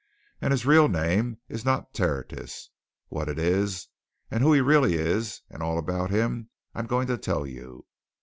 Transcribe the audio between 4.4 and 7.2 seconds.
who he really is, and all about him, I'm going to